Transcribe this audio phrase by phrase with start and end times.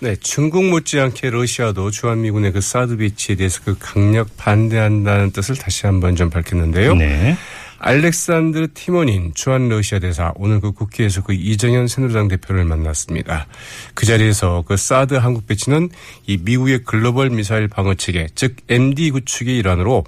[0.00, 6.14] 네, 중국 못지않게 러시아도 주한미군의 그 사드 배치에 대해서 그 강력 반대한다는 뜻을 다시 한번
[6.14, 6.94] 좀 밝혔는데요.
[6.94, 7.36] 네.
[7.80, 13.46] 알렉산드르 티모닌 주한 러시아 대사 오늘 그 국회에서 그 이정현 새누리당 대표를 만났습니다.
[13.94, 15.88] 그 자리에서 그 사드 한국 배치는
[16.26, 20.04] 이 미국의 글로벌 미사일 방어 체계 즉 MD 구축의 일환으로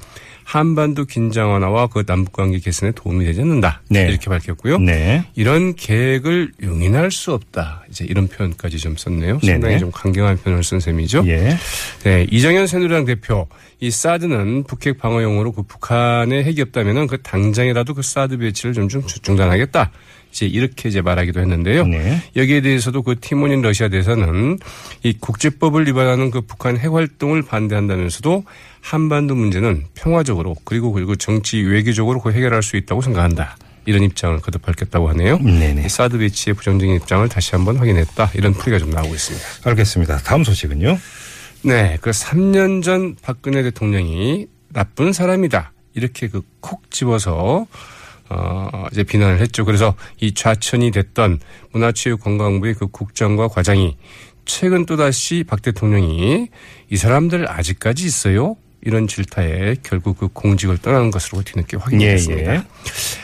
[0.55, 3.83] 한반도 긴장 완화와 그 남북 관계 개선에 도움이 되지 않는다.
[3.89, 4.09] 네.
[4.09, 4.79] 이렇게 밝혔고요.
[4.79, 5.25] 네.
[5.37, 7.85] 이런 계획을 용인할 수 없다.
[7.89, 9.35] 이제 이런 표현까지 좀 썼네요.
[9.35, 9.79] 상당히 네네.
[9.79, 11.23] 좀 강경한 표현을 쓴 셈이죠.
[11.29, 11.57] 예.
[12.03, 13.47] 네, 이정현 새누리당 대표
[13.79, 19.07] 이 사드는 북핵 방어용으로 그 북한에 핵이 없다면은 그 당장이라도 그 사드 배치를 좀 중-
[19.07, 19.93] 중단하겠다.
[20.33, 21.87] 이제 이렇게 이제 말하기도 했는데요.
[21.87, 22.23] 네.
[22.37, 24.59] 여기에 대해서도 그 티모닌 러시아 대사는
[25.03, 28.45] 이 국제법을 위반하는 그 북한 핵 활동을 반대한다면서도
[28.81, 33.57] 한반도 문제는 평화적으로 그리고 그리고 정치 외교적으로 그 해결할 수 있다고 생각한다.
[33.87, 35.39] 이런 입장을 거듭 밝혔다고 하네요.
[35.39, 35.85] 네네.
[35.87, 38.31] 이 사드 배치의 부정적인 입장을 다시 한번 확인했다.
[38.35, 39.47] 이런 풀이가 좀 나오고 있습니다.
[39.65, 40.19] 알겠습니다.
[40.19, 40.99] 다음 소식은요?
[41.63, 45.73] 네, 그 3년 전 박근혜 대통령이 나쁜 사람이다.
[45.95, 47.67] 이렇게 그 콕 집어서
[48.31, 49.65] 어 이제 비난을 했죠.
[49.65, 51.41] 그래서 이 좌천이 됐던
[51.73, 53.97] 문화체육관광부의 그 국장과 과장이
[54.45, 56.49] 최근 또 다시 박 대통령이
[56.89, 58.57] 이 사람들 아직까지 있어요.
[58.83, 62.55] 이런 질타에 결국 그 공직을 떠나는 것으로 뒤늦게 확인이 예, 됐습니다.
[62.55, 62.63] 예.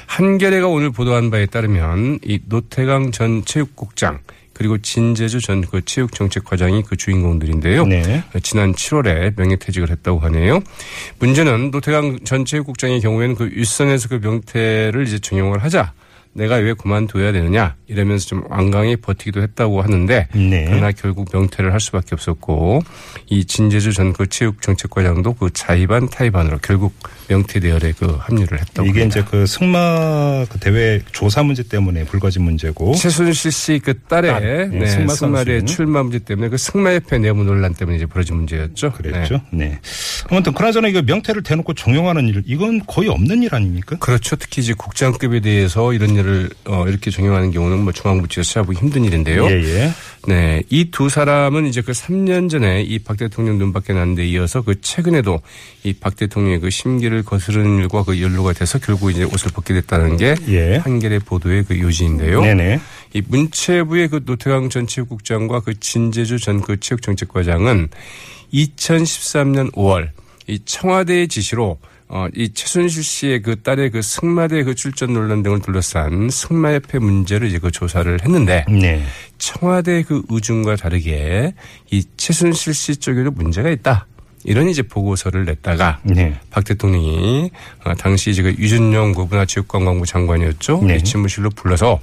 [0.06, 4.20] 한겨레가 오늘 보도한 바에 따르면 이 노태강 전 체육국장
[4.56, 7.86] 그리고 진재주 전 그 체육정책과장이 그 주인공들인데요.
[7.86, 8.22] 네.
[8.42, 10.60] 지난 7월에 명예퇴직을 했다고 하네요.
[11.18, 15.92] 문제는 노태강 전 체육국장의 경우에는 그 윗선에서 그 명퇴를 이제 정용을 하자
[16.36, 20.64] 내가 왜 그만둬야 되느냐 이러면서 좀 완강히 버티기도 했다고 하는데 네.
[20.68, 22.82] 그러나 결국 명퇴를 할 수밖에 없었고
[23.28, 26.94] 이 진재주 전 그 체육정책과장도 그 자의반 타의반으로 결국
[27.28, 29.20] 명퇴 대열에 그 합류를 했다고 이게 합니다.
[29.20, 32.94] 이제 그 승마 그 대회 조사 문제 때문에 불거진 문제고.
[32.94, 35.64] 최순실 씨 그 딸의 딸, 예, 네, 승마 선수.
[35.66, 38.92] 출마 문제 때문에 그 승마협회 내부 논란 때문에 이제 벌어진 문제였죠.
[38.92, 39.40] 그랬죠.
[39.50, 39.78] 네.
[40.30, 43.96] 아무튼 그나저나 이거 명태를 대놓고 종용하는 일 이건 거의 없는 일 아닙니까?
[43.98, 44.36] 그렇죠.
[44.36, 49.44] 특히 이제 국장급에 대해서 이런 일을 어, 이렇게 적용하는 경우는 뭐 중앙부처에서 찾아보기 힘든 일인데요.
[49.46, 49.90] 예, 예.
[50.26, 50.62] 네.
[50.70, 55.40] 이 두 사람은 이제 그 3년 전에 이 박 대통령 눈밖에 난데 이어서 그 최근에도
[55.84, 60.16] 이 박 대통령의 그 심기를 거스르는 일과 그 연루가 돼서 결국 이제 옷을 벗게 됐다는
[60.16, 60.76] 게 예.
[60.78, 62.40] 한겨레 보도의 그 요지인데요.
[62.40, 62.80] 네네.
[63.14, 67.88] 이 문체부의 그 노태강 전 체육국장과 그 진재주 전 그 체육정책과장은
[68.52, 70.08] 2013년 5월
[70.48, 71.78] 이 청와대의 지시로
[72.08, 77.48] 어, 이 최순실 씨의 그 딸의 그 승마대 그 출전 논란 등을 둘러싼 승마협회 문제를
[77.48, 79.02] 이제 그 조사를 했는데 네.
[79.38, 81.54] 청와대 그 의중과 다르게
[81.90, 84.06] 이 최순실 씨 쪽에도 문제가 있다.
[84.44, 86.38] 이런 이제 보고서를 냈다가 네.
[86.50, 87.50] 박 대통령이
[87.84, 90.82] 어, 당시 이제 그 유준용 그 문화체육관광부 장관이었죠.
[90.84, 90.96] 네.
[90.96, 92.00] 이 집무실로 불러서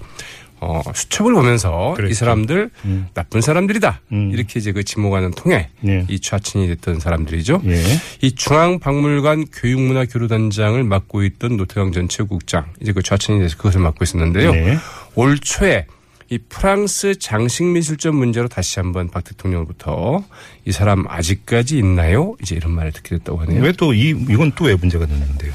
[0.64, 2.12] 어, 수첩을 보면서 그랬죠.
[2.12, 3.08] 이 사람들 음.
[3.14, 4.02] 나쁜 사람들이다.
[4.12, 4.32] 음.
[4.34, 6.06] 이렇게 이제 그 지목하는 통에 네.
[6.10, 7.62] 이 좌친이 됐던 사람들이죠.
[7.66, 7.84] 예.
[8.22, 14.52] 이 중앙박물관 교육문화교류단장을 맡고 있던 노태강 전 체육국장 이제 그 좌천이 돼서 그것을 맡고 있었는데요.
[14.54, 14.78] 네.
[15.16, 15.86] 올 초에
[16.30, 20.24] 이 프랑스 장식미술전 문제로 다시 한번 박 대통령으로부터
[20.66, 22.36] 이 사람 아직까지 있나요?
[22.42, 23.62] 이제 이런 말을 듣게 됐다고 하네요.
[23.62, 25.54] 왜 또 이 이건 또 왜 문제가 됐는데요?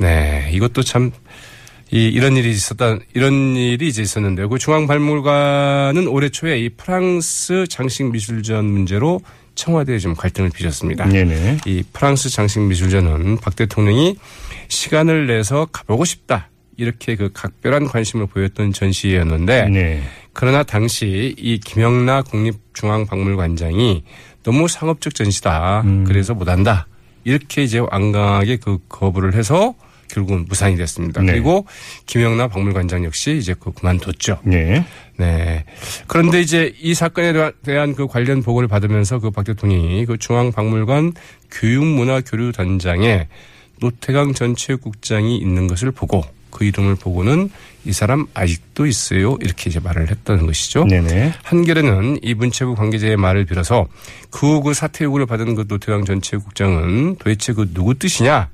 [0.00, 1.10] 네, 이것도 참.
[1.94, 4.48] 이, 이런 일이 있었다, 이런 일이 이제 있었는데요.
[4.48, 9.20] 그 중앙박물관은 올해 초에 이 프랑스 장식 미술전 문제로
[9.54, 11.06] 청와대에 좀 갈등을 빚었습니다.
[11.06, 11.58] 네네.
[11.66, 14.16] 이 프랑스 장식 미술전은 박 대통령이
[14.66, 16.50] 시간을 내서 가보고 싶다.
[16.76, 20.02] 이렇게 그 각별한 관심을 보였던 전시회였는데 네.
[20.32, 24.02] 그러나 당시 이 김영나 국립중앙박물관장이
[24.42, 25.82] 너무 상업적 전시다.
[25.82, 26.02] 음.
[26.04, 26.88] 그래서 못한다.
[27.22, 29.76] 이렇게 이제 완강하게 그 거부를 해서
[30.08, 31.20] 결국은 무산이 됐습니다.
[31.22, 31.32] 네.
[31.32, 31.66] 그리고
[32.06, 34.40] 김영나 박물관장 역시 이제 그 그만뒀죠.
[34.44, 34.84] 네.
[35.16, 35.64] 네.
[36.06, 41.12] 그런데 이제 이 사건에 대한- 그 관련 보고를 받으면서 그 박 대통령이 그 중앙박물관
[41.50, 43.28] 교육문화교류단장에
[43.80, 47.50] 노태강 전 체육국장이 있는 것을 보고 그 이름을 보고는
[47.84, 49.36] 이 사람 아직도 있어요.
[49.40, 50.84] 이렇게 이제 말을 했다는 것이죠.
[50.84, 51.34] 네네.
[51.42, 53.86] 한겨레는 이 문체부 관계자의 말을 빌어서
[54.30, 58.48] 그, 그 사퇴 요구를 받은 그 노태강 전 체육국장은 도대체 그 누구 뜻이냐?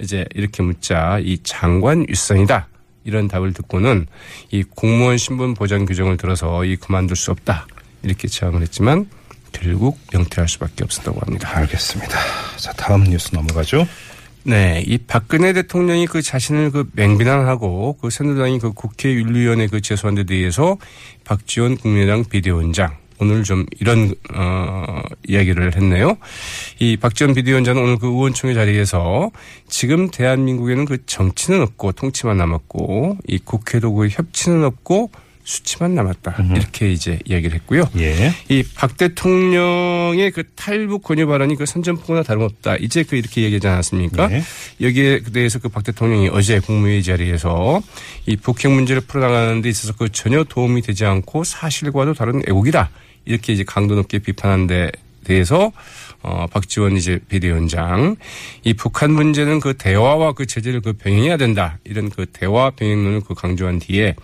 [0.00, 2.68] 이제 이렇게 묻자 이 장관 윗선이다.
[3.04, 4.06] 이런 답을 듣고는
[4.50, 7.66] 이 공무원 신분 보장 규정을 들어서 이 그만둘 수 없다.
[8.02, 9.08] 이렇게 제안을 했지만
[9.52, 11.50] 결국 명퇴할 수밖에 없었다고 합니다.
[11.56, 12.18] 알겠습니다.
[12.56, 13.86] 자, 다음 뉴스 넘어가죠.
[14.44, 20.14] 네, 이 박근혜 대통령이 그 자신을 그 맹비난하고 그 새누리당이 그 국회 윤리위원회 그 제소한
[20.14, 20.76] 데 대해서
[21.24, 26.16] 박지원 국민의당 비대위원장 오늘 좀 이런 어 이야기를 했네요.
[26.78, 29.30] 이 박지원 비대위원장은 오늘 그 의원총회 자리에서
[29.68, 35.10] 지금 대한민국에는 그 정치는 없고 통치만 남았고 이 국회도 그 협치는 없고
[35.48, 36.36] 수치만 남았다.
[36.54, 37.84] 이렇게 이제 이야기를 했고요.
[37.96, 38.34] 예.
[38.50, 42.76] 이박 대통령의 그 탈북 권유 발언이 그 선전포고나 다름없다.
[42.76, 44.28] 이제 그 이렇게 얘기하지 않았습니까?
[44.28, 44.42] 네.
[44.82, 47.80] 여기에 대해서 그 박 대통령이 어제 국무회의 자리에서
[48.26, 52.90] 이 북핵 문제를 풀어나가는 데 있어서 그 전혀 도움이 되지 않고 사실과도 다른 애국이다.
[53.24, 54.90] 이렇게 이제 강도 높게 비판한 데
[55.28, 55.70] 대해서
[56.22, 58.16] 어 박지원 이제 비대위원장
[58.64, 61.78] 이 북한 문제는 그 대화와 그 제재를 그 병행해야 된다.
[61.84, 64.16] 이런 그 대화 병행론을 그 강조한 뒤에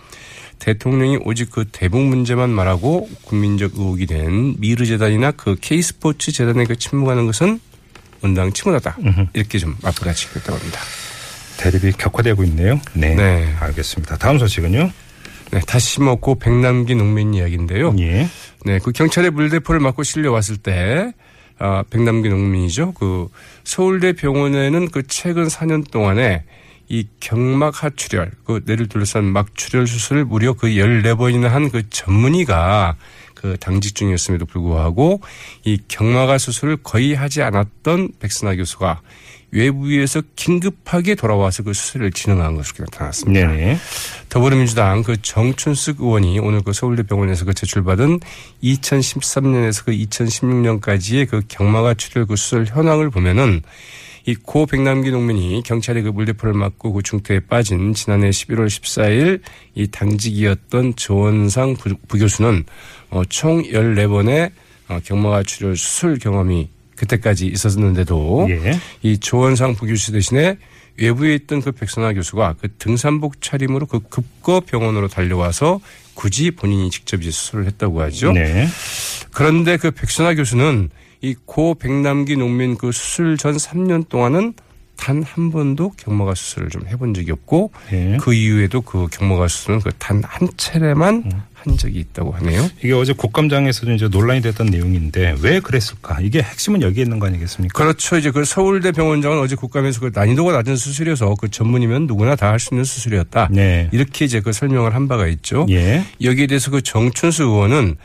[0.59, 6.75] 대통령이 오직 그 대북 문제만 말하고 국민적 의혹이 된 미르 재단이나 그 K스포츠 재단에 그
[6.77, 7.59] 침묵하는 것은
[8.21, 8.97] 원당 침묵하다.
[9.33, 10.79] 이렇게 좀 맞부라치고 있다고 합니다.
[11.57, 12.79] 대립이 격화되고 있네요.
[12.93, 13.15] 네.
[13.15, 13.53] 네.
[13.59, 14.17] 알겠습니다.
[14.17, 14.91] 다음 소식은요?
[15.51, 17.95] 네, 다시 먹고 백남기 농민 이야기인데요.
[17.99, 18.27] 예.
[18.65, 21.13] 네, 그 경찰의 물대포를 맞고 실려왔을 때,
[21.59, 22.93] 아, 백남기 농민이죠.
[22.93, 23.27] 그
[23.63, 26.43] 서울대 병원에는 그 최근 4년 동안에
[26.89, 32.95] 이 경막 하출혈, 그 뇌를 둘러싼 막출혈 수술을 무려 그 14번이나 한 그 전문의가
[33.35, 35.21] 그 당직 중이었음에도 불구하고
[35.63, 39.01] 이 경막하 수술을 거의 하지 않았던 백선아 교수가
[39.51, 43.47] 외부에서 긴급하게 돌아와서 그 수술을 진행한 것으로 나타났습니다.
[43.47, 43.77] 네네.
[44.29, 48.19] 더불어민주당 그 정춘숙 의원이 오늘 그 서울대 병원에서 그 제출받은
[48.63, 53.61] 2013년에서 그 2016년까지의 그 경마가 출혈 그 수술 현황을 보면은
[54.27, 59.41] 이 고 백남기 농민이 경찰의 그 물대포를 맞고 그 중태에 빠진 지난해 11월 14일
[59.75, 62.63] 이 당직이었던 조원상 부, 부교수는
[63.11, 64.51] 어, 총 14번의
[64.87, 68.79] 어, 경마가 출혈 수술 경험이 그때까지 있었는데도 예.
[69.03, 70.57] 이 조원상 부교수 대신에
[70.97, 75.81] 외부에 있던 그 백선아 교수가 그 등산복 차림으로 그 급거 병원으로 달려와서
[76.13, 78.31] 굳이 본인이 직접 이제 수술을 했다고 하죠.
[78.31, 78.65] 네.
[79.33, 80.89] 그런데 그 백선아 교수는
[81.21, 84.53] 이 고 백남기 농민 그 수술 전 3년 동안은
[84.97, 88.17] 단 한 번도 경마가 수술을 좀 해본 적이 없고 예.
[88.21, 91.31] 그 이후에도 그 경마가 수술은 그 단 한 차례만 음.
[91.53, 92.65] 한 적이 있다고 하네요.
[92.81, 96.21] 이게 어제 국감장에서도 이제 논란이 됐던 내용인데 왜 그랬을까?
[96.21, 97.77] 이게 핵심은 여기에 있는 거 아니겠습니까?
[97.77, 98.17] 그렇죠.
[98.17, 102.59] 이제 그 서울대 병원장은 어제 국감에서 그 난이도가 낮은 수술이어서 그 전문이면 누구나 다 할
[102.59, 103.49] 수 있는 수술이었다.
[103.51, 103.89] 네.
[103.91, 105.65] 이렇게 이제 그 설명을 한 바가 있죠.
[105.69, 106.03] 예.
[106.21, 107.95] 여기에 대해서 그 정춘수 의원은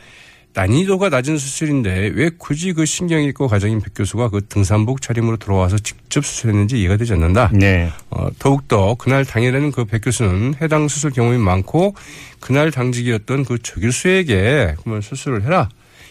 [0.53, 6.25] 난이도가 낮은 수술인데 왜 굳이 그 신경외과 과장인 백 교수가 그 등산복 차림으로 들어와서 직접
[6.25, 7.51] 수술했는지 이해가 되지 않는다.
[7.53, 7.89] 네.
[8.09, 11.95] 어, 더욱더 그날 당일에는 그 백 교수는 해당 수술 경험이 많고
[12.39, 15.69] 그날 당직이었던 그 조교수에게 그러면 수술을 해라.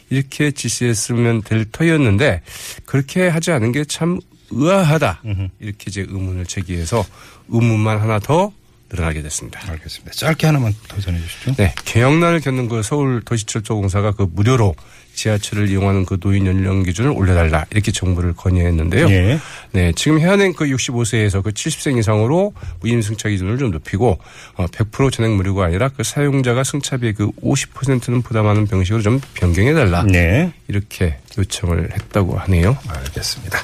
[0.09, 2.43] 이렇게 지시했으면 될 터였는데
[2.85, 4.19] 그렇게 하지 않은 게 참
[4.51, 5.23] 의아하다.
[5.61, 7.05] 이렇게 이제 의문을 제기해서
[7.51, 8.53] 의문만 하나 더
[8.91, 9.61] 늘어나게 됐습니다.
[9.71, 10.13] 알겠습니다.
[10.13, 11.55] 짧게 하나만 더 전해 주시죠.
[11.57, 14.75] 네, 개혁난을 겪는 그 서울 도시철도공사가 그 무료로
[15.21, 19.11] 지하철을 이용하는 그 노인 연령 기준을 올려달라 이렇게 정부를 건의했는데요.
[19.11, 19.39] 예.
[19.73, 24.19] 네, 지금 현행 그 65세에서 그 70세 이상으로 무임 승차 기준을 좀 높이고
[24.55, 30.53] 어, 100% 전액 무료가 아니라 그 사용자가 승차비의 그 50%는 부담하는 방식으로 좀 변경해달라 네.
[30.69, 32.79] 이렇게 요청을 했다고 하네요.
[32.89, 33.59] 알겠습니다.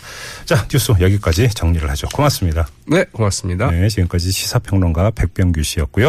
[0.44, 2.06] 자, 뉴스 여기까지 정리를 하죠.
[2.14, 2.68] 고맙습니다.
[2.86, 3.70] 네, 고맙습니다.
[3.70, 6.04] 네, 지금까지 시사평론가 백병규 씨였고요.